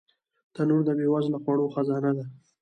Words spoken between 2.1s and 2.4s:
ده